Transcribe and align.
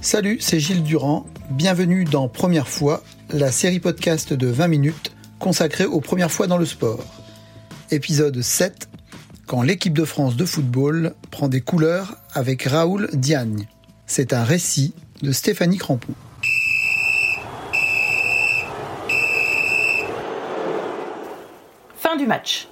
Salut, 0.00 0.38
c'est 0.40 0.60
Gilles 0.60 0.84
Durand. 0.84 1.26
Bienvenue 1.50 2.04
dans 2.04 2.28
Première 2.28 2.68
fois, 2.68 3.02
la 3.30 3.50
série 3.50 3.80
podcast 3.80 4.32
de 4.32 4.46
20 4.46 4.68
minutes 4.68 5.12
consacrée 5.40 5.86
aux 5.86 6.00
premières 6.00 6.30
fois 6.30 6.46
dans 6.46 6.56
le 6.56 6.64
sport. 6.64 7.04
Épisode 7.90 8.40
7 8.40 8.88
quand 9.48 9.60
l'équipe 9.62 9.94
de 9.94 10.04
France 10.04 10.36
de 10.36 10.44
football 10.44 11.14
prend 11.32 11.48
des 11.48 11.62
couleurs 11.62 12.14
avec 12.32 12.62
Raoul 12.62 13.08
Diagne. 13.12 13.66
C'est 14.06 14.32
un 14.32 14.44
récit 14.44 14.94
de 15.22 15.32
Stéphanie 15.32 15.78
Crampon. 15.78 16.14
Fin 21.96 22.14
du 22.16 22.26
match. 22.26 22.68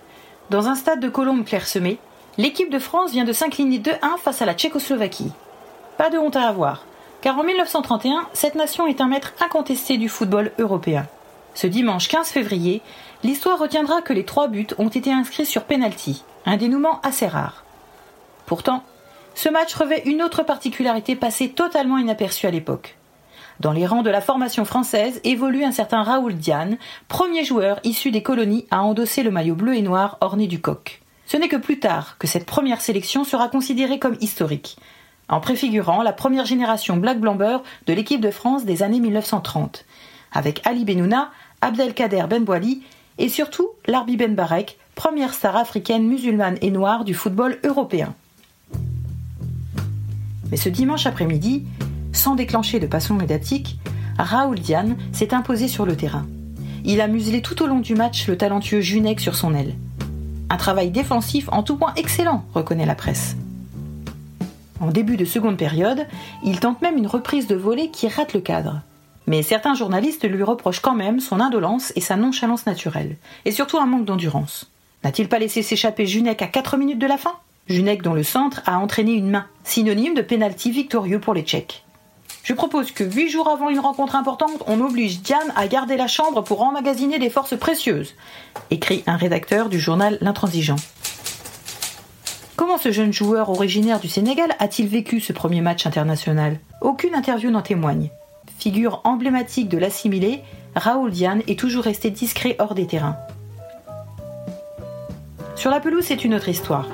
Dans 0.51 0.69
un 0.69 0.77
stade 0.77 1.01
de 1.01 1.09
Colombes 1.09 1.45
clairsemé, 1.45 1.99
l'équipe 2.39 2.71
de 2.71 2.79
France 2.79 3.11
vient 3.11 3.25
de 3.25 3.33
s'incliner 3.33 3.81
2-1 3.81 4.19
face 4.23 4.43
à 4.43 4.47
la 4.47 4.55
Tchécoslovaquie. 4.55 5.33
Pas 5.99 6.09
de 6.11 6.19
honte 6.19 6.37
à 6.37 6.47
avoir, 6.47 6.85
car 7.27 7.41
en 7.41 7.43
1931, 7.43 8.29
cette 8.35 8.55
nation 8.55 8.87
est 8.87 9.01
un 9.01 9.09
maître 9.09 9.35
incontesté 9.41 9.99
du 9.99 10.09
football 10.09 10.53
européen. 10.61 11.09
Ce 11.55 11.67
dimanche 11.67 12.07
15 12.07 12.29
février, 12.29 12.83
l'histoire 13.25 13.59
retiendra 13.59 14.01
que 14.01 14.13
les 14.13 14.25
trois 14.25 14.47
buts 14.47 14.69
ont 14.79 14.87
été 14.87 15.13
inscrits 15.13 15.45
sur 15.45 15.65
penalty, 15.65 16.23
un 16.45 16.57
dénouement 16.57 17.01
assez 17.01 17.27
rare. 17.27 17.65
Pourtant, 18.47 18.85
ce 19.35 19.49
match 19.49 19.75
revêt 19.75 20.05
une 20.05 20.23
autre 20.23 20.45
particularité 20.45 21.17
passée 21.17 21.49
totalement 21.49 21.99
inaperçue 21.99 22.47
à 22.47 22.53
l'époque. 22.53 22.97
Dans 23.59 23.73
les 23.73 23.89
rangs 23.89 24.05
de 24.05 24.11
la 24.11 24.21
formation 24.21 24.65
française 24.65 25.21
évolue 25.25 25.65
un 25.65 25.73
certain 25.73 26.05
Raoul 26.05 26.35
Diane, 26.35 26.79
premier 27.09 27.43
joueur 27.43 27.81
issu 27.83 28.13
des 28.13 28.23
colonies 28.23 28.67
à 28.71 28.85
endosser 28.85 29.25
le 29.25 29.33
maillot 29.33 29.57
bleu 29.57 29.75
et 29.75 29.83
noir 29.83 30.17
orné 30.21 30.47
du 30.47 30.61
coq. 30.61 31.03
Ce 31.27 31.37
n'est 31.37 31.49
que 31.49 31.57
plus 31.57 31.81
tard 31.81 32.19
que 32.21 32.29
cette 32.29 32.47
première 32.47 32.81
sélection 32.81 33.25
sera 33.25 33.49
considérée 33.49 33.99
comme 33.99 34.17
historique, 34.21 34.77
en 35.29 35.41
préfigurant 35.41 36.03
la 36.03 36.13
première 36.13 36.47
génération 36.47 36.97
Black 36.97 37.21
Blamber 37.21 37.59
de 37.87 37.93
l'équipe 37.93 38.21
de 38.21 38.31
France 38.31 38.65
des 38.65 38.83
années 38.83 39.01
1930, 39.01 39.85
avec 40.33 40.67
Ali 40.67 40.85
Benouna, 40.85 41.31
Abdelkader 41.61 42.25
Benboili 42.29 42.83
et 43.19 43.29
surtout 43.29 43.69
Larbi 43.87 44.17
Ben 44.17 44.35
Barek, 44.35 44.79
première 44.95 45.35
star 45.35 45.57
africaine 45.57 46.07
musulmane 46.07 46.59
et 46.61 46.71
noire 46.71 47.05
du 47.05 47.15
football 47.15 47.59
européen. 47.65 48.15
Mais 50.51 50.57
ce 50.57 50.69
dimanche 50.69 51.07
après-midi, 51.07 51.65
sans 52.13 52.35
déclencher 52.35 52.79
de 52.79 52.87
passion 52.87 53.15
médiatique, 53.15 53.79
Raoul 54.19 54.59
Diane 54.59 54.97
s'est 55.13 55.35
imposé 55.35 55.69
sur 55.69 55.87
le 55.87 55.97
terrain. 55.97 56.27
Il 56.85 57.01
a 57.01 57.09
muselé 57.09 57.43
tout 57.43 57.63
au 57.63 57.67
long 57.67 57.81
du 57.81 57.95
match 57.95 58.29
le 58.29 58.39
talentueux 58.39 58.81
Junek 58.81 59.21
sur 59.21 59.35
son 59.35 59.55
aile. 59.55 59.75
Un 60.49 60.57
travail 60.57 60.91
défensif 60.91 61.49
en 61.51 61.65
tout 61.65 61.77
point 61.77 61.93
excellent, 61.97 62.45
reconnaît 62.55 62.87
la 62.87 62.95
presse. 62.95 63.37
En 64.81 64.91
début 64.91 65.17
de 65.17 65.25
seconde 65.25 65.57
période, 65.57 66.07
il 66.45 66.61
tente 66.61 66.83
même 66.83 66.99
une 66.99 67.07
reprise 67.07 67.47
de 67.47 67.57
volée 67.57 67.91
qui 67.91 68.09
rate 68.09 68.35
le 68.35 68.41
cadre. 68.41 68.83
Mais 69.27 69.43
certains 69.43 69.75
journalistes 69.75 70.29
lui 70.29 70.43
reprochent 70.43 70.81
quand 70.81 70.95
même 70.95 71.21
son 71.21 71.41
indolence 71.41 71.93
et 71.97 72.01
sa 72.01 72.17
nonchalance 72.17 72.67
naturelle, 72.67 73.17
et 73.45 73.51
surtout 73.51 73.79
un 73.79 73.87
manque 73.87 74.05
d'endurance. 74.05 74.71
N'a-t-il 75.03 75.29
pas 75.29 75.39
laissé 75.39 75.63
s'échapper 75.63 76.07
Junek 76.07 76.43
à 76.43 76.47
4 76.47 76.77
minutes 76.77 76.99
de 76.99 77.07
la 77.07 77.17
fin? 77.17 77.35
Junek 77.69 78.03
dont 78.03 78.15
le 78.15 78.23
centre 78.23 78.63
a 78.67 78.79
entraîné 78.79 79.13
une 79.13 79.31
main, 79.31 79.47
synonyme 79.65 80.15
de 80.15 80.23
pénalty 80.23 80.71
victorieux 80.71 81.21
pour 81.21 81.35
les 81.35 81.43
Tchèques. 81.43 81.85
Je 82.45 82.53
propose 82.53 82.93
que 82.93 83.03
huit 83.03 83.29
jours 83.29 83.49
avant 83.49 83.71
une 83.71 83.81
rencontre 83.81 84.15
importante, 84.15 84.63
on 84.69 84.81
oblige 84.81 85.21
Diane 85.21 85.53
à 85.57 85.67
garder 85.67 85.97
la 85.97 86.07
chambre 86.07 86.45
pour 86.45 86.63
emmagasiner 86.63 87.19
des 87.19 87.31
forces 87.31 87.59
précieuses, 87.59 88.15
écrit 88.71 89.03
un 89.09 89.17
rédacteur 89.17 89.69
du 89.69 89.81
journal 89.81 90.17
L'Intransigeant. 90.21 90.77
Comment 92.57 92.79
ce 92.79 92.91
jeune 92.91 93.13
joueur 93.13 93.51
originaire 93.51 94.01
du 94.01 94.09
Sénégal 94.09 94.49
a-t-il 94.59 94.89
vécu 94.89 95.21
ce 95.21 95.35
premier 95.35 95.61
match 95.61 95.87
international? 95.87 96.59
Aucune 96.81 97.15
interview 97.15 97.51
n'en 97.51 97.61
témoigne. 97.61 98.09
Figure 98.59 99.03
emblématique 99.05 99.69
de 99.69 99.77
l'assimilé, 99.77 100.41
Raoul 100.75 101.11
Diane 101.11 101.43
est 101.49 101.59
toujours 101.59 101.85
resté 101.85 102.09
discret 102.11 102.57
hors 102.59 102.75
des 102.75 102.87
terrains. 102.87 103.19
Sur 105.55 105.71
la 105.71 105.81
pelouse, 105.81 106.05
c'est 106.07 106.25
une 106.25 106.33
autre 106.33 106.49
histoire. 106.49 106.89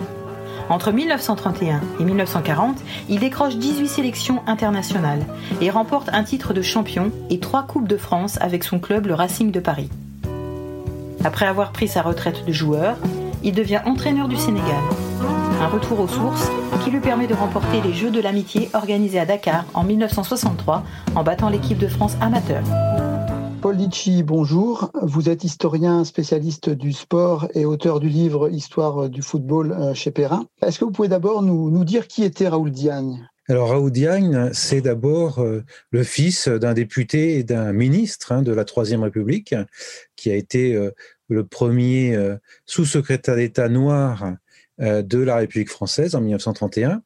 Entre 0.68 0.90
1931 0.90 1.80
et 2.00 2.04
1940, 2.04 2.78
il 3.08 3.20
décroche 3.20 3.54
18 3.54 3.86
sélections 3.86 4.42
internationales 4.48 5.24
et 5.60 5.70
remporte 5.70 6.08
un 6.12 6.24
titre 6.24 6.54
de 6.54 6.62
champion 6.62 7.12
et 7.30 7.38
trois 7.38 7.62
Coupes 7.62 7.88
de 7.88 7.96
France 7.96 8.36
avec 8.40 8.64
son 8.64 8.80
club 8.80 9.06
le 9.06 9.14
Racing 9.14 9.52
de 9.52 9.60
Paris. 9.60 9.90
Après 11.22 11.46
avoir 11.46 11.70
pris 11.70 11.86
sa 11.86 12.02
retraite 12.02 12.44
de 12.44 12.52
joueur, 12.52 12.96
il 13.44 13.54
devient 13.54 13.80
entraîneur 13.84 14.26
du 14.26 14.36
Sénégal. 14.36 14.82
Un 15.24 15.68
retour 15.68 16.00
aux 16.00 16.08
sources 16.08 16.50
qui 16.84 16.90
lui 16.90 17.00
permet 17.00 17.26
de 17.26 17.34
remporter 17.34 17.80
les 17.80 17.92
Jeux 17.92 18.10
de 18.10 18.20
l'amitié 18.20 18.68
organisés 18.74 19.20
à 19.20 19.26
Dakar 19.26 19.64
en 19.74 19.84
1963 19.84 20.82
en 21.14 21.22
battant 21.22 21.48
l'équipe 21.48 21.78
de 21.78 21.88
France 21.88 22.16
amateur. 22.20 22.62
Paul 23.60 23.76
Litchi, 23.76 24.24
bonjour. 24.24 24.90
Vous 25.02 25.28
êtes 25.28 25.44
historien 25.44 26.02
spécialiste 26.02 26.68
du 26.70 26.92
sport 26.92 27.46
et 27.54 27.64
auteur 27.64 28.00
du 28.00 28.08
livre 28.08 28.50
Histoire 28.50 29.08
du 29.08 29.22
football 29.22 29.70
euh, 29.70 29.94
chez 29.94 30.10
Perrin. 30.10 30.46
Est-ce 30.66 30.80
que 30.80 30.84
vous 30.84 30.90
pouvez 30.90 31.06
d'abord 31.06 31.42
nous, 31.42 31.70
nous, 31.70 31.84
dire 31.84 32.08
qui 32.08 32.24
était 32.24 32.48
Raoul 32.48 32.72
Diagne? 32.72 33.24
Alors 33.48 33.68
Raoul 33.68 33.92
Diagne, 33.92 34.50
c'est 34.52 34.80
d'abord 34.80 35.38
euh, 35.38 35.62
le 35.92 36.02
fils 36.02 36.48
d'un 36.48 36.74
député 36.74 37.38
et 37.38 37.44
d'un 37.44 37.72
ministre 37.72 38.32
hein, 38.32 38.42
de 38.42 38.52
la 38.52 38.64
Troisième 38.64 39.04
République, 39.04 39.54
qui 40.16 40.32
a 40.32 40.34
été 40.34 40.74
euh, 40.74 40.90
le 41.28 41.44
premier 41.44 42.18
sous-secrétaire 42.66 43.36
d'État 43.36 43.68
noir 43.68 44.32
de 44.78 45.18
la 45.18 45.36
République 45.36 45.70
française 45.70 46.14
en 46.14 46.20
1931. 46.20 47.02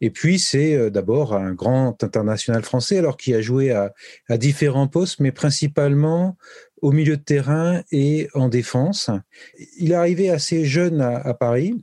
Et 0.00 0.10
puis, 0.10 0.38
c'est 0.38 0.74
euh, 0.74 0.90
d'abord 0.90 1.34
un 1.34 1.52
grand 1.52 2.02
international 2.02 2.62
français, 2.62 2.98
alors 2.98 3.16
qui 3.16 3.34
a 3.34 3.40
joué 3.40 3.72
à, 3.72 3.92
différents 4.36 4.88
postes, 4.88 5.20
mais 5.20 5.32
principalement 5.32 6.36
au 6.80 6.92
milieu 6.92 7.16
de 7.16 7.22
terrain 7.22 7.82
et 7.90 8.28
en 8.34 8.48
défense. 8.48 9.10
Il 9.78 9.92
est 9.92 9.96
arrivé 9.96 10.30
assez 10.30 10.64
jeune 10.64 11.00
à, 11.00 11.34
Paris, 11.34 11.74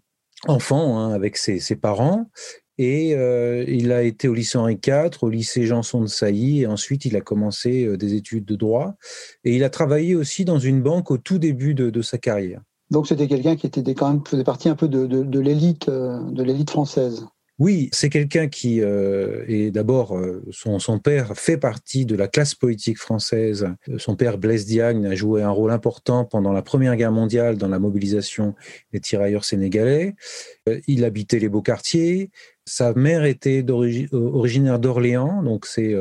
enfant, 0.47 0.99
hein, 0.99 1.13
avec 1.13 1.37
ses, 1.37 1.59
parents. 1.75 2.29
Et 2.77 3.15
euh, 3.15 3.63
il 3.67 3.91
a 3.91 4.03
été 4.03 4.27
au 4.27 4.33
lycée 4.33 4.57
Henri 4.57 4.77
IV, 4.85 5.11
au 5.21 5.29
lycée 5.29 5.65
Janson 5.65 6.01
de 6.01 6.07
Sailly, 6.07 6.61
et 6.61 6.67
ensuite 6.67 7.05
il 7.05 7.15
a 7.15 7.21
commencé 7.21 7.85
euh, 7.85 7.97
des 7.97 8.15
études 8.15 8.45
de 8.45 8.55
droit. 8.55 8.95
Et 9.43 9.55
il 9.55 9.63
a 9.63 9.69
travaillé 9.69 10.15
aussi 10.15 10.45
dans 10.45 10.59
une 10.59 10.81
banque 10.81 11.11
au 11.11 11.17
tout 11.17 11.39
début 11.39 11.73
de, 11.73 12.01
sa 12.01 12.17
carrière. 12.17 12.61
Donc 12.91 13.07
c'était 13.07 13.27
quelqu'un 13.27 13.55
qui 13.55 13.67
était 13.67 13.93
quand 13.93 14.09
même 14.09 14.21
faisait 14.25 14.43
partie 14.43 14.69
un 14.69 14.75
peu 14.75 14.87
de, 14.87 15.05
de 15.05 15.39
l'élite, 15.39 15.89
de 15.89 16.43
l'élite 16.43 16.69
française. 16.69 17.25
Oui, 17.57 17.87
c'est 17.93 18.09
quelqu'un 18.09 18.49
qui 18.49 18.81
euh, 18.81 19.45
est 19.47 19.71
d'abord, 19.71 20.17
euh, 20.17 20.43
son, 20.51 20.77
son, 20.77 20.99
père 20.99 21.37
fait 21.37 21.55
partie 21.55 22.05
de 22.05 22.17
la 22.17 22.27
classe 22.27 22.53
politique 22.53 22.97
française. 22.97 23.69
Son 23.97 24.17
père, 24.17 24.37
Blaise 24.37 24.65
Diagne, 24.65 25.05
a 25.05 25.15
joué 25.15 25.41
un 25.41 25.51
rôle 25.51 25.71
important 25.71 26.25
pendant 26.25 26.51
la 26.51 26.61
Première 26.61 26.97
Guerre 26.97 27.13
mondiale 27.13 27.57
dans 27.57 27.69
la 27.69 27.79
mobilisation 27.79 28.55
des 28.91 28.99
tirailleurs 28.99 29.45
sénégalais. 29.45 30.15
Euh, 30.67 30.81
il 30.87 31.05
habitait 31.05 31.39
les 31.39 31.47
beaux 31.47 31.61
quartiers. 31.61 32.29
Sa 32.65 32.93
mère 32.93 33.23
était 33.23 33.63
originaire 34.11 34.79
d'Orléans, 34.79 35.41
donc 35.43 35.67
c'est 35.67 35.93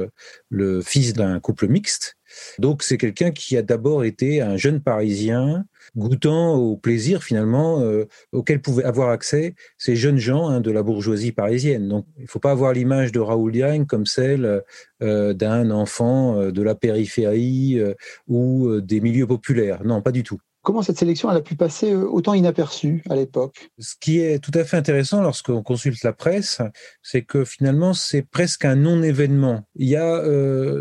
le 0.49 0.81
fils 0.81 1.13
d'un 1.13 1.39
couple 1.39 1.69
mixte. 1.69 2.17
Donc 2.59 2.83
c'est 2.83 2.99
quelqu'un 2.99 3.31
qui 3.31 3.57
a 3.57 3.63
d'abord 3.63 4.05
été 4.05 4.41
un 4.41 4.57
jeune 4.57 4.81
Parisien 4.81 5.65
goûtant 5.97 6.55
au 6.55 6.77
plaisir 6.77 7.23
finalement 7.23 7.81
euh, 7.81 8.07
auquel 8.33 8.61
pouvaient 8.61 8.85
avoir 8.85 9.11
accès 9.11 9.55
ces 9.79 9.97
jeunes 9.97 10.19
gens 10.19 10.49
hein, 10.49 10.61
de 10.61 10.71
la 10.71 10.83
bourgeoisie 10.83 11.33
parisienne. 11.33 11.89
Donc 11.89 12.07
il 12.17 12.23
ne 12.23 12.29
faut 12.29 12.41
pas 12.41 12.53
avoir 12.53 12.73
l'image 12.73 13.13
de 13.13 13.21
Raoul 13.21 13.53
Diagne 13.53 13.87
comme 13.87 14.07
celle 14.07 14.63
euh, 15.03 15.35
d'un 15.35 15.71
enfant 15.71 16.41
euh, 16.41 16.53
de 16.53 16.63
la 16.63 16.75
périphérie 16.75 17.81
ou 18.29 18.81
des 18.81 19.01
milieux 19.01 19.27
populaires. 19.27 19.85
Non, 19.85 20.03
pas 20.03 20.13
du 20.13 20.23
tout. 20.23 20.41
Comment 20.65 20.83
cette 20.83 20.99
sélection 20.99 21.31
elle 21.31 21.37
a 21.37 21.43
pu 21.43 21.55
passer 21.55 21.95
autant 21.95 22.35
inaperçue 22.35 23.03
à 23.11 23.15
l'époque? 23.15 23.71
Ce 23.79 23.95
qui 24.01 24.19
est 24.21 24.43
tout 24.43 24.51
à 24.55 24.65
fait 24.65 24.77
intéressant 24.77 25.21
lorsqu'on 25.21 25.63
consulte 25.63 26.03
la 26.03 26.13
presse, 26.13 26.63
c'est 27.03 27.23
que 27.23 27.45
finalement 27.45 27.93
c'est 27.93 28.23
presque 28.23 28.65
un 28.65 28.75
non-événement. 28.75 29.69
Il 29.77 29.89
y 29.89 29.97
a 29.97 30.23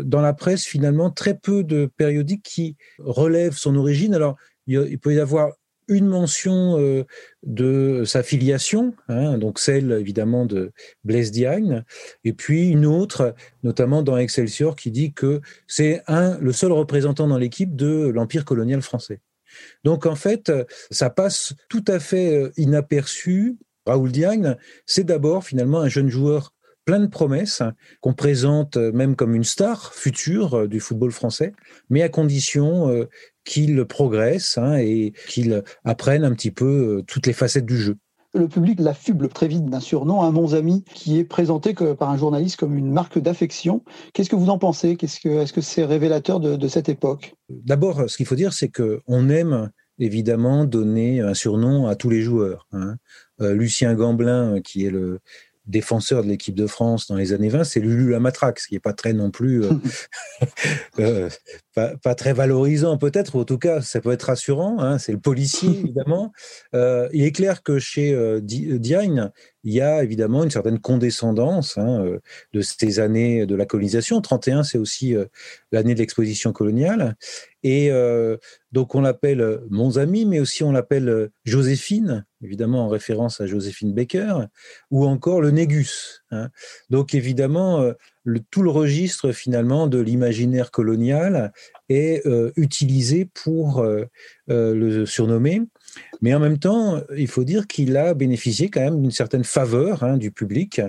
dans 0.02 0.22
la 0.22 0.32
presse 0.32 0.64
finalement 0.64 1.10
très 1.10 1.34
peu 1.38 1.62
de 1.62 1.84
périodiques 1.96 2.42
qui 2.42 2.76
relèvent 2.98 3.56
son 3.56 3.76
origine. 3.76 4.14
Alors 4.14 4.36
il 4.66 4.98
peut 4.98 5.14
y 5.14 5.20
avoir 5.20 5.52
une 5.88 6.06
mention 6.06 6.78
euh, 6.78 7.04
de 7.42 8.04
sa 8.06 8.22
filiation, 8.22 8.94
hein, 9.08 9.38
donc 9.38 9.58
celle 9.58 9.92
évidemment 9.92 10.46
de 10.46 10.72
Blaise 11.04 11.30
Diagne, 11.30 11.84
et 12.24 12.32
puis 12.32 12.68
une 12.68 12.86
autre, 12.86 13.34
notamment 13.62 14.02
dans 14.02 14.16
Excelsior, 14.16 14.76
qui 14.76 14.90
dit 14.90 15.12
que 15.12 15.40
c'est 15.66 16.02
le 16.08 16.52
seul 16.52 16.72
représentant 16.72 17.28
dans 17.28 17.38
l'équipe 17.38 17.76
de 17.76 18.08
l'empire 18.08 18.44
colonial 18.44 18.80
français. 18.80 19.20
Donc 19.84 20.06
en 20.06 20.14
fait, 20.14 20.52
ça 20.90 21.10
passe 21.10 21.54
tout 21.68 21.84
à 21.88 21.98
fait 21.98 22.36
euh, 22.36 22.50
inaperçu. 22.56 23.56
Raoul 23.86 24.12
Diagne, 24.12 24.56
c'est 24.86 25.04
d'abord 25.04 25.44
finalement 25.44 25.80
un 25.80 25.88
jeune 25.88 26.08
joueur 26.08 26.54
plein 26.86 27.00
de 27.00 27.06
promesses 27.06 27.62
qu'on 28.00 28.14
présente 28.14 28.76
euh, 28.76 28.92
même 28.92 29.16
comme 29.16 29.34
une 29.34 29.44
star 29.44 29.94
future 29.94 30.68
du 30.68 30.80
football 30.80 31.12
français, 31.12 31.52
mais 31.90 32.02
à 32.02 32.08
condition 32.08 33.06
qu'il 33.44 33.84
progresse 33.84 34.58
hein, 34.58 34.76
et 34.78 35.12
qu'il 35.28 35.62
apprenne 35.84 36.24
un 36.24 36.34
petit 36.34 36.50
peu 36.50 36.98
euh, 36.98 37.02
toutes 37.02 37.26
les 37.26 37.32
facettes 37.32 37.66
du 37.66 37.76
jeu. 37.76 37.96
Le 38.34 38.48
public 38.48 38.80
l'affuble 38.80 39.28
très 39.28 39.46
vite 39.46 39.66
d'un 39.66 39.80
surnom, 39.80 40.22
un 40.22 40.32
mon 40.32 40.52
ami, 40.54 40.84
qui 40.92 41.18
est 41.18 41.24
présenté 41.24 41.72
par 41.72 42.10
un 42.10 42.16
journaliste 42.16 42.56
comme 42.56 42.76
une 42.76 42.90
marque 42.90 43.18
d'affection. 43.18 43.84
Qu'est-ce 44.12 44.28
que 44.28 44.36
vous 44.36 44.50
en 44.50 44.58
pensez? 44.58 44.96
Est-ce 45.00 45.20
que 45.20 45.44
c'est 45.46 45.60
-ce 45.60 45.60
c'est 45.60 45.84
révélateur 45.84 46.40
de, 46.40 46.68
cette 46.68 46.88
époque? 46.88 47.34
D'abord, 47.48 48.10
ce 48.10 48.16
qu'il 48.16 48.26
faut 48.26 48.34
dire, 48.34 48.52
c'est 48.52 48.70
qu'on 48.70 49.28
aime 49.28 49.70
évidemment 49.98 50.64
donner 50.64 51.20
un 51.20 51.34
surnom 51.34 51.86
à 51.86 51.94
tous 51.94 52.10
les 52.10 52.22
joueurs. 52.22 52.66
Hein. 52.72 52.96
Euh, 53.40 53.54
Lucien 53.54 53.94
Gamblin, 53.94 54.60
qui 54.60 54.84
est 54.84 54.90
le, 54.90 55.20
défenseur 55.66 56.22
de 56.22 56.28
l'équipe 56.28 56.54
de 56.54 56.66
France 56.66 57.06
dans 57.06 57.16
les 57.16 57.32
années 57.32 57.48
20, 57.48 57.64
c'est 57.64 57.80
Lulu 57.80 58.10
la 58.10 58.20
matraque, 58.20 58.60
ce 58.60 58.68
qui 58.68 58.74
n'est 58.74 58.80
pas 58.80 58.92
très 58.92 59.12
non 59.12 59.30
plus, 59.30 59.64
euh, 59.64 59.70
euh, 60.98 61.28
pas, 61.74 62.14
très 62.14 62.32
valorisant 62.32 62.98
peut-être, 62.98 63.36
en 63.36 63.44
tout 63.44 63.58
cas, 63.58 63.80
ça 63.80 64.00
peut 64.00 64.12
être 64.12 64.24
rassurant. 64.24 64.78
Hein, 64.80 64.98
c'est 64.98 65.12
le 65.12 65.20
policier, 65.20 65.70
évidemment. 65.84 66.32
Euh, 66.74 67.08
il 67.12 67.24
est 67.24 67.32
clair 67.32 67.62
que 67.62 67.78
chez 67.78 68.14
Diagne, 68.42 69.30
il 69.62 69.72
y 69.72 69.80
a 69.80 70.02
évidemment 70.02 70.44
une 70.44 70.50
certaine 70.50 70.78
condescendance 70.78 71.78
hein, 71.78 72.18
de 72.52 72.60
ces 72.60 73.00
années 73.00 73.46
de 73.46 73.54
la 73.54 73.64
colonisation. 73.64 74.20
31, 74.20 74.62
c'est 74.62 74.78
aussi 74.78 75.14
l'année 75.72 75.94
de 75.94 76.00
l'exposition 76.00 76.52
coloniale. 76.52 77.16
Et 77.62 77.90
donc 78.72 78.94
on 78.94 79.00
l'appelle 79.00 79.60
mon 79.70 79.96
ami, 79.96 80.26
mais 80.26 80.38
aussi 80.38 80.62
on 80.62 80.72
l'appelle 80.72 81.30
Joséphine, 81.44 82.26
évidemment 82.44 82.84
en 82.84 82.88
référence 82.88 83.40
à 83.40 83.46
Joséphine 83.46 83.92
Baker, 83.92 84.46
ou 84.90 85.06
encore 85.06 85.40
le 85.40 85.50
Négus. 85.50 86.22
Hein. 86.30 86.50
Donc 86.90 87.14
évidemment, 87.14 87.80
euh, 87.80 87.92
tout 88.50 88.62
le 88.62 88.70
registre 88.70 89.32
finalement 89.32 89.86
de 89.86 89.98
l'imaginaire 89.98 90.70
colonial 90.70 91.52
est 91.88 92.26
euh, 92.26 92.52
utilisé 92.56 93.28
pour 93.32 93.80
euh, 93.80 94.06
le 94.48 95.06
surnommer. 95.06 95.62
Mais 96.20 96.34
en 96.34 96.40
même 96.40 96.58
temps, 96.58 97.02
il 97.16 97.28
faut 97.28 97.44
dire 97.44 97.66
qu'il 97.66 97.96
a 97.96 98.14
bénéficié 98.14 98.68
quand 98.68 98.80
même 98.80 99.00
d'une 99.00 99.10
certaine 99.10 99.44
faveur 99.44 100.02
hein, 100.02 100.16
du 100.16 100.32
public, 100.32 100.80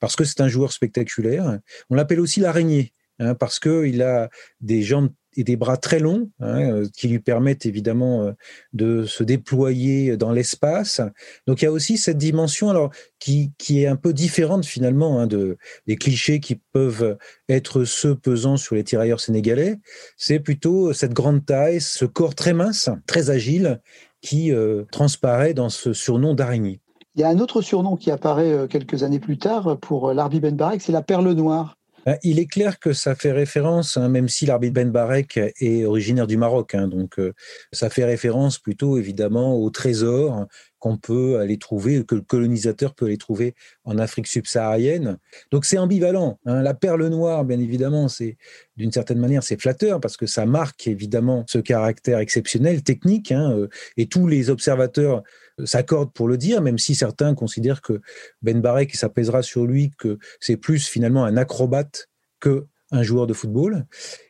parce 0.00 0.16
que 0.16 0.24
c'est 0.24 0.40
un 0.40 0.48
joueur 0.48 0.72
spectaculaire. 0.72 1.58
On 1.90 1.94
l'appelle 1.94 2.20
aussi 2.20 2.40
l'araignée. 2.40 2.92
Hein, 3.20 3.36
parce 3.36 3.60
qu'il 3.60 4.02
a 4.02 4.28
des 4.60 4.82
jambes 4.82 5.10
et 5.36 5.44
des 5.44 5.56
bras 5.56 5.76
très 5.76 5.98
longs 5.98 6.30
hein, 6.40 6.60
euh, 6.70 6.88
qui 6.94 7.08
lui 7.08 7.18
permettent 7.18 7.66
évidemment 7.66 8.22
euh, 8.22 8.32
de 8.72 9.04
se 9.04 9.24
déployer 9.24 10.16
dans 10.16 10.32
l'espace. 10.32 11.00
Donc 11.46 11.62
il 11.62 11.64
y 11.64 11.68
a 11.68 11.72
aussi 11.72 11.96
cette 11.96 12.18
dimension 12.18 12.70
alors 12.70 12.90
qui, 13.18 13.52
qui 13.58 13.82
est 13.82 13.86
un 13.86 13.96
peu 13.96 14.12
différente 14.12 14.64
finalement 14.64 15.20
hein, 15.20 15.26
de 15.26 15.56
des 15.86 15.96
clichés 15.96 16.40
qui 16.40 16.60
peuvent 16.72 17.16
être 17.48 17.84
ceux 17.84 18.14
pesant 18.14 18.56
sur 18.56 18.74
les 18.74 18.84
tirailleurs 18.84 19.20
sénégalais. 19.20 19.78
C'est 20.16 20.40
plutôt 20.40 20.92
cette 20.92 21.12
grande 21.12 21.44
taille, 21.44 21.80
ce 21.80 22.04
corps 22.04 22.34
très 22.34 22.54
mince, 22.54 22.90
très 23.06 23.30
agile 23.30 23.80
qui 24.20 24.52
euh, 24.52 24.84
transparaît 24.90 25.54
dans 25.54 25.68
ce 25.68 25.92
surnom 25.92 26.34
d'araignée. 26.34 26.80
Il 27.14 27.20
y 27.20 27.24
a 27.24 27.28
un 27.28 27.38
autre 27.38 27.62
surnom 27.62 27.96
qui 27.96 28.10
apparaît 28.10 28.66
quelques 28.68 29.04
années 29.04 29.20
plus 29.20 29.38
tard 29.38 29.78
pour 29.78 30.12
Larbi 30.12 30.40
Ben 30.40 30.56
Barek, 30.56 30.82
c'est 30.82 30.90
la 30.90 31.02
perle 31.02 31.30
noire. 31.30 31.76
Ben, 32.06 32.18
il 32.22 32.38
est 32.38 32.46
clair 32.46 32.78
que 32.78 32.92
ça 32.92 33.14
fait 33.14 33.32
référence, 33.32 33.96
hein, 33.96 34.08
même 34.08 34.28
si 34.28 34.46
l'arbitre 34.46 34.74
Ben 34.74 34.90
Barek 34.90 35.38
est 35.38 35.84
originaire 35.84 36.26
du 36.26 36.36
Maroc, 36.36 36.74
hein, 36.74 36.88
donc 36.88 37.18
euh, 37.18 37.32
ça 37.72 37.88
fait 37.88 38.04
référence 38.04 38.58
plutôt 38.58 38.98
évidemment 38.98 39.56
au 39.56 39.70
trésor 39.70 40.46
qu'on 40.84 40.98
peut 40.98 41.38
aller 41.38 41.56
trouver, 41.56 42.04
que 42.04 42.14
le 42.14 42.20
colonisateur 42.20 42.94
peut 42.94 43.06
aller 43.06 43.16
trouver 43.16 43.54
en 43.84 43.96
Afrique 43.96 44.26
subsaharienne. 44.26 45.16
Donc 45.50 45.64
c'est 45.64 45.78
ambivalent. 45.78 46.38
Hein. 46.44 46.60
La 46.60 46.74
perle 46.74 47.08
noire, 47.08 47.42
bien 47.46 47.58
évidemment, 47.58 48.08
c'est 48.08 48.36
d'une 48.76 48.92
certaine 48.92 49.18
manière 49.18 49.42
c'est 49.42 49.58
flatteur 49.58 49.98
parce 49.98 50.18
que 50.18 50.26
ça 50.26 50.44
marque 50.44 50.86
évidemment 50.86 51.44
ce 51.48 51.56
caractère 51.56 52.18
exceptionnel, 52.18 52.82
technique, 52.82 53.32
euh, 53.32 53.68
et 53.96 54.06
tous 54.06 54.26
les 54.26 54.50
observateurs 54.50 55.22
s'accordent 55.64 56.12
pour 56.12 56.28
le 56.28 56.36
dire, 56.36 56.62
même 56.62 56.78
si 56.78 56.94
certains 56.94 57.34
considèrent 57.34 57.82
que 57.82 58.00
Ben 58.42 58.60
Barek, 58.60 58.94
ça 58.94 59.08
pèsera 59.08 59.42
sur 59.42 59.66
lui, 59.66 59.90
que 59.98 60.18
c'est 60.40 60.56
plus 60.56 60.86
finalement 60.86 61.24
un 61.24 61.36
acrobate 61.36 62.08
que 62.40 62.66
un 62.90 63.02
joueur 63.02 63.26
de 63.26 63.34
football. 63.34 63.86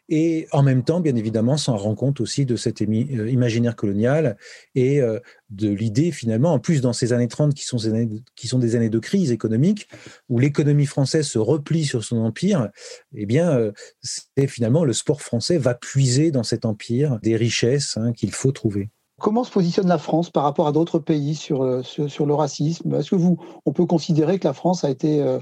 Et 0.09 0.47
en 0.53 0.63
même 0.63 0.85
temps, 0.85 1.01
bien 1.01 1.17
évidemment, 1.17 1.57
s'en 1.57 1.77
rend 1.77 1.95
compte 1.95 2.21
aussi 2.21 2.45
de 2.47 2.57
cet 2.57 2.83
euh, 2.83 3.31
imaginaire 3.31 3.75
colonial 3.75 4.37
et 4.75 5.01
euh, 5.01 5.19
de 5.51 5.71
l'idée 5.71 6.13
finalement, 6.13 6.53
en 6.53 6.59
plus 6.59 6.81
dans 6.81 6.93
ces 6.93 7.13
années 7.13 7.29
30 7.29 7.55
qui 7.55 7.65
sont, 7.65 7.79
des 7.79 7.89
années 7.89 8.07
de, 8.07 8.23
qui 8.37 8.49
sont 8.49 8.59
des 8.59 8.77
années 8.77 8.91
de 8.91 8.99
crise 8.99 9.33
économique, 9.33 9.89
où 10.29 10.39
l'économie 10.39 10.87
française 10.87 11.27
se 11.27 11.39
replie 11.39 11.85
sur 11.85 12.05
son 12.05 12.19
empire, 12.19 12.71
eh 13.15 13.27
bien, 13.27 13.51
euh, 13.51 13.73
c'est 14.03 14.47
finalement 14.47 14.85
le 14.85 14.93
sport 14.93 15.23
français 15.23 15.59
va 15.59 15.75
puiser 15.75 16.31
dans 16.31 16.43
cet 16.43 16.65
empire 16.65 17.19
des 17.23 17.37
richesses 17.37 17.97
hein, 17.97 18.13
qu'il 18.13 18.33
faut 18.33 18.53
trouver. 18.53 18.91
Comment 19.21 19.45
se 19.45 19.51
positionne 19.51 19.89
la 19.89 19.99
France 19.99 20.31
par 20.31 20.43
rapport 20.43 20.67
à 20.67 20.73
d'autres 20.73 20.99
pays 20.99 21.35
sur, 21.37 21.63
euh, 21.63 21.83
le 21.99 22.35
racisme? 22.35 22.95
Est-ce 22.95 23.11
que 23.11 23.37
on 23.65 23.73
peut 23.73 23.87
considérer 23.87 24.39
que 24.39 24.47
la 24.47 24.55
France 24.55 24.85
a 24.85 24.91
été 24.91 25.23
euh, 25.23 25.39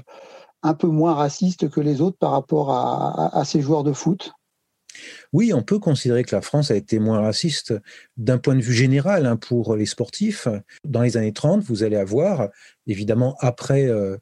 un 0.61 0.75
peu 0.75 0.87
moins 0.87 1.13
raciste 1.13 1.69
que 1.69 1.81
les 1.81 1.99
autres 1.99 2.17
par 2.17 2.31
rapport 2.31 2.71
à, 2.71 3.35
à, 3.35 3.45
ses 3.45 3.61
joueurs 3.61 3.83
de 3.83 3.91
foot? 3.91 4.31
Oui, 5.33 5.53
on 5.53 5.63
peut 5.63 5.79
considérer 5.79 6.23
que 6.23 6.35
la 6.35 6.43
France 6.43 6.69
a 6.69 6.75
été 6.75 6.99
moins 6.99 7.21
raciste 7.21 7.73
d'un 8.15 8.37
point 8.37 8.53
de 8.53 8.61
vue 8.61 8.75
général 8.75 9.25
hein, 9.25 9.37
pour 9.37 9.75
les 9.75 9.87
sportifs. 9.87 10.47
Dans 10.83 11.01
les 11.01 11.17
années 11.17 11.33
30, 11.33 11.63
vous 11.63 11.81
allez 11.81 11.95
avoir, 11.95 12.49
évidemment, 12.85 13.35
après 13.39 13.87
euh, 13.87 14.19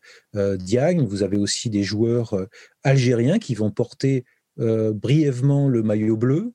Diagne, 0.57 1.05
vous 1.05 1.23
avez 1.23 1.37
aussi 1.37 1.69
des 1.69 1.83
joueurs 1.83 2.37
algériens 2.83 3.37
qui 3.37 3.53
vont 3.53 3.69
porter 3.69 4.23
brièvement 4.57 5.69
le 5.69 5.81
maillot 5.81 6.17
bleu. 6.17 6.53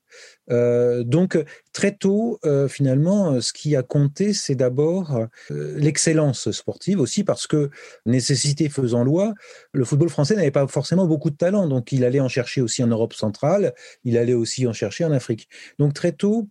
Euh, 0.49 1.03
donc 1.03 1.37
très 1.73 1.95
tôt, 1.95 2.39
euh, 2.45 2.67
finalement, 2.67 3.41
ce 3.41 3.53
qui 3.53 3.75
a 3.75 3.83
compté, 3.83 4.33
c'est 4.33 4.55
d'abord 4.55 5.27
euh, 5.51 5.77
l'excellence 5.77 6.51
sportive 6.51 6.99
aussi, 6.99 7.23
parce 7.23 7.47
que 7.47 7.69
nécessité 8.05 8.69
faisant 8.69 9.03
loi, 9.03 9.33
le 9.73 9.83
football 9.85 10.09
français 10.09 10.35
n'avait 10.35 10.51
pas 10.51 10.67
forcément 10.67 11.05
beaucoup 11.05 11.29
de 11.29 11.35
talent, 11.35 11.67
donc 11.67 11.91
il 11.91 12.05
allait 12.05 12.19
en 12.19 12.29
chercher 12.29 12.61
aussi 12.61 12.83
en 12.83 12.87
Europe 12.87 13.13
centrale, 13.13 13.73
il 14.03 14.17
allait 14.17 14.33
aussi 14.33 14.67
en 14.67 14.73
chercher 14.73 15.05
en 15.05 15.11
Afrique. 15.11 15.49
Donc 15.79 15.93
très 15.93 16.11
tôt, 16.11 16.49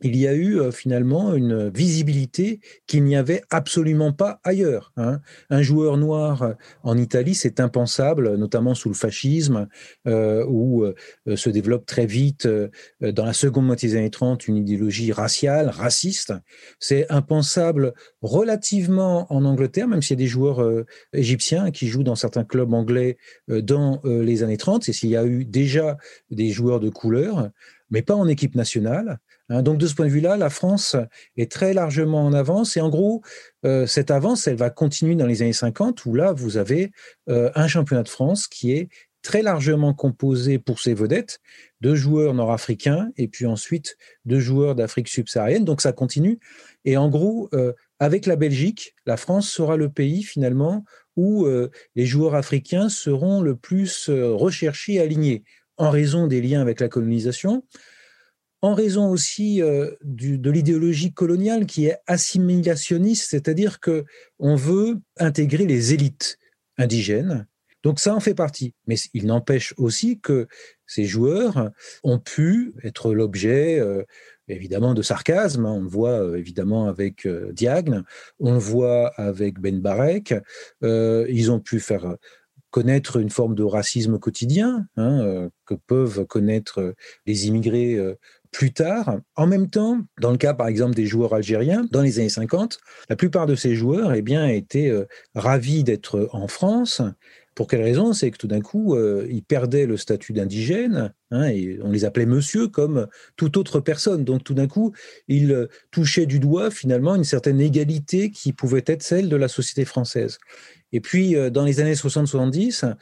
il 0.00 0.16
y 0.16 0.26
a 0.26 0.34
eu 0.34 0.60
euh, 0.60 0.70
finalement 0.70 1.34
une 1.34 1.70
visibilité 1.70 2.60
qu'il 2.86 3.04
n'y 3.04 3.16
avait 3.16 3.42
absolument 3.50 4.12
pas 4.12 4.40
ailleurs. 4.44 4.92
Hein. 4.96 5.20
Un 5.50 5.62
joueur 5.62 5.96
noir 5.96 6.42
euh, 6.42 6.52
en 6.82 6.98
Italie, 6.98 7.34
c'est 7.34 7.60
impensable, 7.60 8.36
notamment 8.36 8.74
sous 8.74 8.88
le 8.88 8.94
fascisme, 8.94 9.68
euh, 10.06 10.44
où 10.48 10.84
se 11.34 11.50
développe 11.50 11.86
très 11.86 12.06
vite, 12.06 12.46
dans 13.00 13.24
la 13.24 13.32
seconde 13.32 13.66
moitié 13.66 13.88
des 13.88 13.96
années 13.96 14.10
30, 14.10 14.46
une 14.48 14.56
idéologie 14.56 15.12
raciale, 15.12 15.68
raciste. 15.68 16.32
C'est 16.78 17.10
impensable 17.10 17.94
relativement 18.20 19.32
en 19.32 19.44
Angleterre, 19.44 19.88
même 19.88 20.02
s'il 20.02 20.18
y 20.18 20.20
a 20.20 20.24
des 20.24 20.28
joueurs 20.28 20.84
égyptiens 21.12 21.70
qui 21.70 21.86
jouent 21.86 22.02
dans 22.02 22.14
certains 22.14 22.44
clubs 22.44 22.72
anglais 22.72 23.16
dans 23.48 24.00
les 24.04 24.42
années 24.42 24.56
30, 24.56 24.88
et 24.88 24.92
s'il 24.92 25.10
y 25.10 25.16
a 25.16 25.24
eu 25.24 25.44
déjà 25.44 25.96
des 26.30 26.50
joueurs 26.50 26.80
de 26.80 26.90
couleur, 26.90 27.50
mais 27.90 28.02
pas 28.02 28.14
en 28.14 28.28
équipe 28.28 28.54
nationale. 28.54 29.18
Hein, 29.50 29.62
donc 29.62 29.78
de 29.78 29.86
ce 29.86 29.94
point 29.94 30.06
de 30.06 30.10
vue-là, 30.10 30.36
la 30.36 30.50
France 30.50 30.96
est 31.36 31.50
très 31.50 31.74
largement 31.74 32.24
en 32.24 32.32
avance 32.32 32.76
et 32.76 32.80
en 32.80 32.88
gros, 32.88 33.22
euh, 33.66 33.86
cette 33.86 34.10
avance, 34.10 34.46
elle 34.46 34.56
va 34.56 34.70
continuer 34.70 35.14
dans 35.14 35.26
les 35.26 35.42
années 35.42 35.52
50 35.52 36.06
où 36.06 36.14
là, 36.14 36.32
vous 36.32 36.56
avez 36.56 36.92
euh, 37.28 37.50
un 37.54 37.68
championnat 37.68 38.02
de 38.02 38.08
France 38.08 38.46
qui 38.46 38.72
est 38.72 38.88
très 39.22 39.42
largement 39.42 39.94
composé 39.94 40.58
pour 40.58 40.80
ses 40.80 40.92
vedettes 40.92 41.40
de 41.80 41.94
joueurs 41.94 42.34
nord-africains 42.34 43.10
et 43.16 43.26
puis 43.26 43.46
ensuite 43.46 43.96
de 44.26 44.38
joueurs 44.38 44.74
d'Afrique 44.74 45.08
subsaharienne. 45.08 45.64
Donc 45.64 45.80
ça 45.80 45.92
continue. 45.92 46.38
Et 46.84 46.98
en 46.98 47.08
gros, 47.08 47.48
euh, 47.54 47.72
avec 47.98 48.26
la 48.26 48.36
Belgique, 48.36 48.94
la 49.06 49.16
France 49.16 49.48
sera 49.48 49.76
le 49.76 49.88
pays 49.88 50.22
finalement 50.22 50.84
où 51.16 51.46
les 51.94 52.06
joueurs 52.06 52.34
africains 52.34 52.88
seront 52.88 53.40
le 53.40 53.54
plus 53.54 54.10
recherchés 54.10 54.94
et 54.94 55.00
alignés 55.00 55.44
en 55.76 55.90
raison 55.90 56.26
des 56.26 56.40
liens 56.42 56.60
avec 56.60 56.80
la 56.80 56.88
colonisation, 56.88 57.62
en 58.64 58.72
raison 58.72 59.10
aussi 59.10 59.60
euh, 59.60 59.90
de 60.02 60.50
l'idéologie 60.50 61.12
coloniale 61.12 61.66
qui 61.66 61.84
est 61.84 61.98
assimilationniste, 62.06 63.28
c'est-à-dire 63.30 63.78
que 63.78 64.06
on 64.38 64.56
veut 64.56 65.00
intégrer 65.18 65.66
les 65.66 65.92
élites 65.92 66.38
indigènes. 66.78 67.46
Donc 67.82 68.00
ça 68.00 68.14
en 68.14 68.20
fait 68.20 68.32
partie. 68.32 68.72
Mais 68.86 68.96
il 69.12 69.26
n'empêche 69.26 69.74
aussi 69.76 70.18
que 70.18 70.46
ces 70.86 71.04
joueurs 71.04 71.72
ont 72.04 72.18
pu 72.18 72.72
être 72.82 73.12
l'objet 73.12 73.78
euh, 73.78 74.02
évidemment 74.48 74.94
de 74.94 75.02
sarcasme. 75.02 75.66
On 75.66 75.82
le 75.82 75.88
voit 75.88 76.38
évidemment 76.38 76.88
avec 76.88 77.28
Diagne, 77.52 78.02
on 78.38 78.54
le 78.54 78.58
voit 78.58 79.08
avec 79.16 79.60
Ben 79.60 79.78
Barek. 79.82 80.32
ils 80.80 81.50
ont 81.50 81.60
pu 81.60 81.80
faire 81.80 82.16
connaître 82.70 83.18
une 83.20 83.30
forme 83.30 83.54
de 83.54 83.62
racisme 83.62 84.18
quotidien 84.18 84.86
hein, 84.96 85.48
que 85.66 85.74
peuvent 85.74 86.24
connaître 86.26 86.94
les 87.26 87.46
immigrés 87.46 87.98
plus 88.54 88.72
tard. 88.72 89.18
En 89.34 89.48
même 89.48 89.68
temps, 89.68 90.00
dans 90.20 90.30
le 90.30 90.36
cas 90.38 90.54
par 90.54 90.68
exemple 90.68 90.94
des 90.94 91.06
joueurs 91.06 91.34
algériens, 91.34 91.86
dans 91.90 92.00
les 92.00 92.20
années 92.20 92.28
50, 92.28 92.78
la 93.10 93.16
plupart 93.16 93.46
de 93.46 93.56
ces 93.56 93.74
joueurs 93.74 94.14
eh 94.14 94.22
bien, 94.22 94.46
étaient 94.46 94.88
euh, 94.88 95.06
ravis 95.34 95.82
d'être 95.82 96.28
en 96.32 96.46
France. 96.46 97.02
Pour 97.56 97.66
quelle 97.66 97.82
raison? 97.82 98.12
C'est 98.12 98.30
que 98.30 98.38
tout 98.38 98.46
d'un 98.46 98.60
coup, 98.60 98.94
euh, 98.94 99.26
ils 99.28 99.42
perdaient 99.42 99.86
le 99.86 99.96
statut 99.96 100.32
d'indigène, 100.32 101.12
hein, 101.34 101.48
et 101.48 101.78
on 101.82 101.90
les 101.90 102.04
appelait 102.04 102.26
monsieur 102.26 102.68
comme 102.68 103.06
toute 103.36 103.56
autre 103.56 103.80
personne. 103.80 104.24
Donc 104.24 104.44
tout 104.44 104.54
d'un 104.54 104.68
coup, 104.68 104.92
ils 105.28 105.52
euh, 105.52 105.66
touchaient 105.90 106.26
du 106.26 106.38
doigt 106.38 106.70
finalement 106.70 107.14
une 107.14 107.24
certaine 107.24 107.60
égalité 107.60 108.30
qui 108.30 108.52
pouvait 108.52 108.84
être 108.86 109.02
celle 109.02 109.28
de 109.28 109.36
la 109.36 109.48
société 109.48 109.84
française. 109.84 110.38
Et 110.92 111.00
puis, 111.00 111.34
dans 111.50 111.64
les 111.64 111.80
années 111.80 111.94
60-70, 111.94 112.94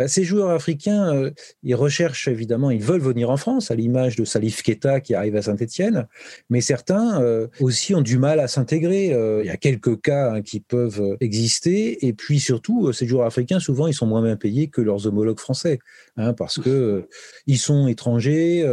bah, 0.00 0.08
ces 0.08 0.24
joueurs 0.24 0.48
africains, 0.48 1.14
euh, 1.14 1.30
ils 1.62 1.74
recherchent 1.74 2.26
évidemment, 2.26 2.70
ils 2.70 2.82
veulent 2.82 3.02
venir 3.02 3.28
en 3.28 3.36
France, 3.36 3.70
à 3.70 3.74
l'image 3.74 4.16
de 4.16 4.24
Salif 4.24 4.62
Keita 4.62 4.98
qui 4.98 5.14
arrive 5.14 5.36
à 5.36 5.42
Saint-Etienne, 5.42 6.06
mais 6.48 6.62
certains 6.62 7.20
euh, 7.20 7.48
aussi 7.60 7.94
ont 7.94 8.00
du 8.00 8.16
mal 8.16 8.40
à 8.40 8.48
s'intégrer. 8.48 9.12
Euh, 9.12 9.42
il 9.44 9.48
y 9.48 9.50
a 9.50 9.58
quelques 9.58 10.00
cas 10.00 10.32
hein, 10.32 10.40
qui 10.40 10.60
peuvent 10.60 11.18
exister, 11.20 12.06
et 12.06 12.14
puis 12.14 12.40
surtout, 12.40 12.94
ces 12.94 13.06
joueurs 13.06 13.26
africains, 13.26 13.60
souvent, 13.60 13.88
ils 13.88 13.92
sont 13.92 14.06
moins 14.06 14.22
bien 14.22 14.36
payés 14.36 14.68
que 14.68 14.80
leurs 14.80 15.06
homologues 15.06 15.38
français, 15.38 15.80
hein, 16.16 16.32
parce 16.32 16.58
que 16.58 17.06
ils 17.46 17.58
sont 17.58 17.79
étrangers, 17.86 18.66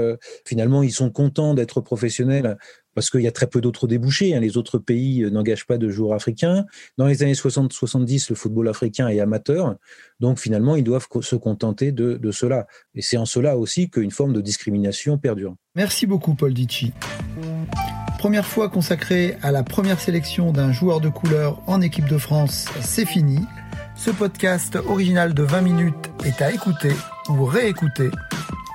finalement, 0.45 0.83
ils 0.83 0.91
sont 0.91 1.09
contents 1.09 1.53
d'être 1.53 1.81
professionnels 1.81 2.57
parce 2.97 3.11
qu'il 3.11 3.21
y 3.21 3.27
a 3.27 3.31
très 3.31 3.45
peu 3.45 3.61
d'autres 3.61 3.85
débouchés. 3.85 4.35
Hein. 4.35 4.39
Les 4.39 4.57
autres 4.57 4.79
pays 4.79 5.21
euh, 5.21 5.29
n'engagent 5.29 5.67
pas 5.67 5.77
de 5.77 5.87
joueurs 5.87 6.13
africains. 6.13 6.65
Dans 6.97 7.05
les 7.05 7.21
années 7.21 7.33
60-70, 7.33 8.25
le 8.31 8.35
football 8.35 8.67
africain 8.69 9.07
est 9.07 9.19
amateur. 9.19 9.75
Donc 10.19 10.39
finalement, 10.39 10.75
ils 10.75 10.83
doivent 10.83 11.07
se 11.21 11.35
contenter 11.35 11.91
de, 11.91 12.31
cela. 12.31 12.65
Et 12.95 13.03
c'est 13.03 13.17
en 13.17 13.25
cela 13.25 13.55
aussi 13.55 13.91
qu'une 13.91 14.09
forme 14.09 14.33
de 14.33 14.41
discrimination 14.41 15.19
perdure. 15.19 15.53
Merci 15.75 16.07
beaucoup, 16.07 16.33
Paul 16.33 16.55
Dici. 16.55 16.91
Première 18.17 18.47
fois 18.47 18.67
consacrée 18.67 19.37
à 19.43 19.51
la 19.51 19.61
première 19.61 19.99
sélection 19.99 20.51
d'un 20.51 20.71
joueur 20.71 20.99
de 20.99 21.09
couleur 21.09 21.61
en 21.67 21.81
équipe 21.81 22.09
de 22.09 22.17
France, 22.17 22.65
c'est 22.81 23.05
fini. 23.05 23.37
Ce 23.95 24.09
podcast 24.09 24.75
original 24.75 25.35
de 25.35 25.43
20 25.43 25.61
minutes 25.61 26.09
est 26.25 26.41
à 26.41 26.51
écouter 26.51 26.93
ou 27.29 27.45
réécouter 27.45 28.09